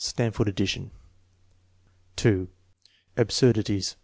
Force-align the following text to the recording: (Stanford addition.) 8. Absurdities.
(Stanford 0.03 0.47
addition.) 0.47 0.89
8. 2.25 2.47
Absurdities. 3.17 3.97